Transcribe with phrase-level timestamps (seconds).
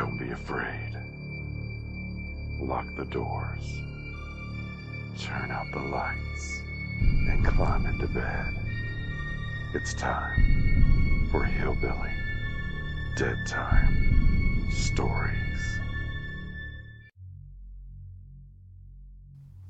[0.00, 0.96] Don't be afraid.
[2.58, 3.82] Lock the doors.
[5.18, 6.62] Turn out the lights.
[7.28, 8.46] And climb into bed.
[9.74, 12.14] It's time for Hillbilly
[13.14, 15.80] Dead Time Stories.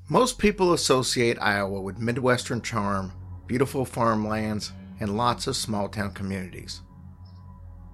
[0.08, 3.10] Most people associate Iowa with Midwestern charm,
[3.48, 4.70] beautiful farmlands,
[5.00, 6.82] and lots of small town communities.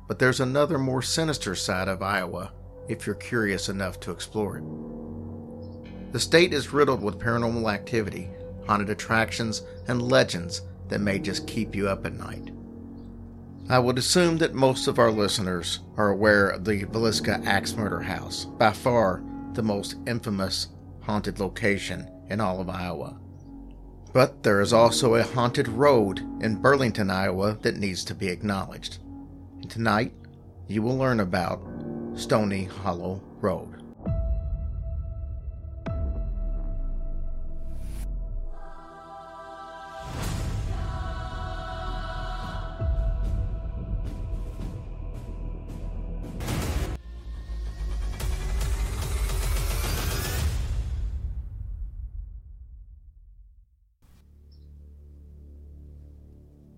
[0.07, 2.53] But there's another more sinister side of Iowa
[2.89, 6.13] if you're curious enough to explore it.
[6.13, 8.31] The state is riddled with paranormal activity,
[8.67, 12.51] haunted attractions, and legends that may just keep you up at night.
[13.69, 18.01] I would assume that most of our listeners are aware of the Villisca Axe Murder
[18.01, 20.69] House, by far the most infamous
[21.03, 23.19] haunted location in all of Iowa.
[24.13, 28.99] But there is also a haunted road in Burlington, Iowa that needs to be acknowledged.
[29.69, 30.13] Tonight,
[30.69, 31.61] you will learn about
[32.15, 33.86] Stony Hollow Road.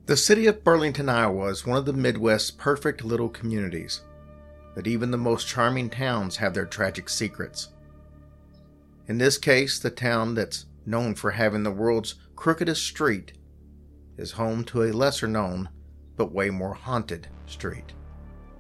[0.09, 4.01] The city of Burlington, Iowa is one of the Midwest's perfect little communities,
[4.75, 7.69] but even the most charming towns have their tragic secrets.
[9.07, 13.35] In this case, the town that's known for having the world's crookedest street
[14.17, 15.69] is home to a lesser known,
[16.17, 17.93] but way more haunted street.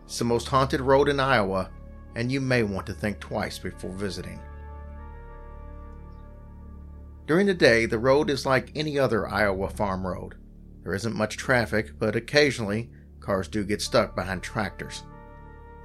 [0.04, 1.70] It's the most haunted road in Iowa,
[2.14, 4.38] and you may want to think twice before visiting.
[7.26, 10.34] During the day, the road is like any other Iowa farm road.
[10.82, 12.90] There isn't much traffic, but occasionally
[13.20, 15.02] cars do get stuck behind tractors.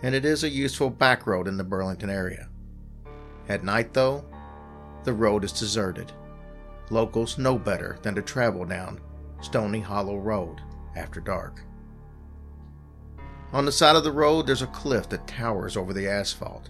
[0.02, 2.49] And it is a useful back road in the Burlington area.
[3.49, 4.25] At night, though,
[5.03, 6.11] the road is deserted.
[6.89, 8.99] Locals know better than to travel down
[9.42, 10.61] Stony Hollow Road
[10.95, 11.61] after dark.
[13.52, 16.70] On the side of the road, there's a cliff that towers over the asphalt.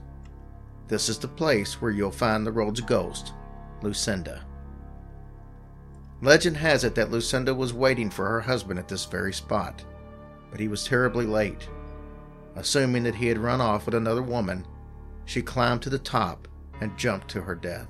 [0.88, 3.34] This is the place where you'll find the road's ghost,
[3.82, 4.46] Lucinda.
[6.24, 9.84] Legend has it that Lucinda was waiting for her husband at this very spot,
[10.50, 11.68] but he was terribly late.
[12.56, 14.66] Assuming that he had run off with another woman,
[15.26, 16.48] she climbed to the top
[16.80, 17.90] and jumped to her death.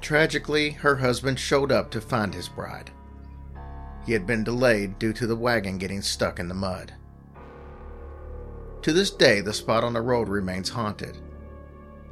[0.00, 2.90] Tragically, her husband showed up to find his bride.
[4.06, 6.94] He had been delayed due to the wagon getting stuck in the mud.
[8.80, 11.18] To this day, the spot on the road remains haunted.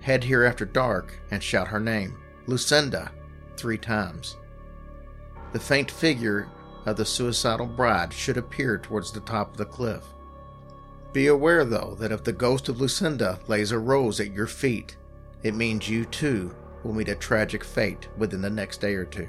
[0.03, 3.11] Head here after dark and shout her name, Lucinda,
[3.57, 4.37] three times
[5.53, 6.49] the faint figure
[6.87, 10.05] of the suicidal bride should appear towards the top of the cliff.
[11.13, 14.97] Be aware, though, that if the ghost of Lucinda lays a rose at your feet,
[15.43, 19.29] it means you too will meet a tragic fate within the next day or two.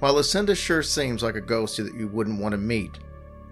[0.00, 2.98] While Lucinda sure seems like a ghost that you wouldn't want to meet,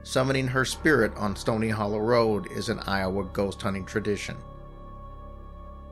[0.03, 4.37] summoning her spirit on Stony Hollow Road is an Iowa ghost hunting tradition.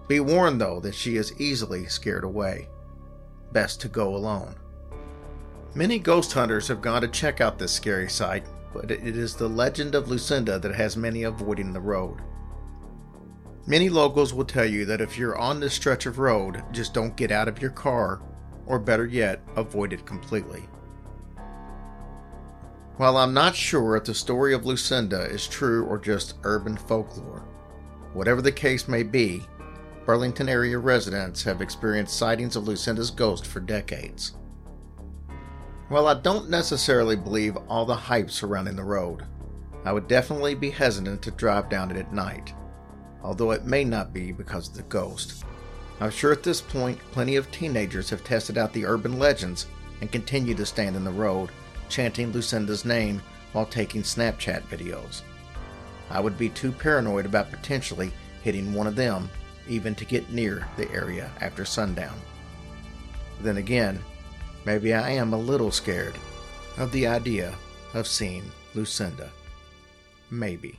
[0.09, 2.69] Be warned, though, that she is easily scared away
[3.53, 4.55] best to go alone.
[5.75, 9.49] Many ghost hunters have gone to check out this scary sight, but it is the
[9.49, 12.21] legend of Lucinda that has many avoiding the road.
[13.67, 17.17] Many locals will tell you that if you're on this stretch of road, just don't
[17.17, 18.23] get out of your car,
[18.67, 20.69] or better yet, avoid it completely.
[22.97, 27.45] While I'm not sure if the story of Lucinda is true or just urban folklore,
[28.13, 29.43] whatever the case may be,
[30.09, 34.33] Burlington area residents have experienced sightings of Lucinda's ghost for decades.
[35.91, 39.27] While I don't necessarily believe all the hype surrounding the road,
[39.85, 42.55] I would definitely be hesitant to drive down it at night,
[43.23, 45.45] although it may not be because of the ghost.
[46.01, 49.67] I'm sure at this point plenty of teenagers have tested out the urban legends
[50.01, 51.51] and continue to stand in the road,
[51.91, 53.21] chanting Lucinda's name
[53.53, 55.21] while taking Snapchat videos.
[56.09, 58.11] I would be too paranoid about potentially
[58.43, 59.29] hitting one of them
[59.69, 62.17] even to get near the area after sundown.
[63.41, 64.01] Then again,
[64.65, 66.15] maybe I am a little scared
[66.77, 67.55] of the idea
[67.95, 68.45] of seeing
[68.75, 69.31] Lucinda.
[70.31, 70.79] Maybe.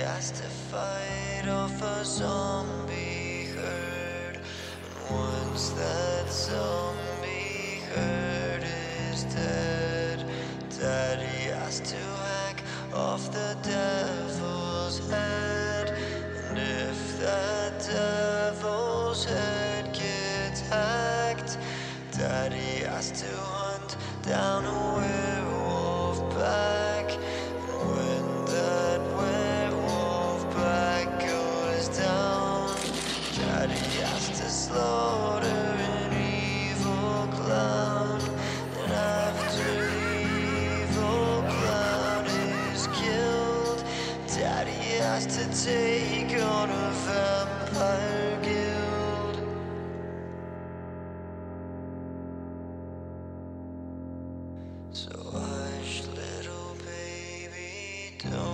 [0.00, 4.36] has to fight off a zombie herd.
[4.36, 8.64] And once that zombie herd
[9.10, 10.24] is dead,
[10.78, 12.62] Daddy has to hack
[12.94, 15.90] off the devil's head.
[16.48, 21.58] And if that devil's head gets hacked,
[22.12, 25.33] Daddy has to hunt down a witch.
[45.64, 49.36] take on a vampire guild.
[54.92, 58.53] So hush, little baby, don't.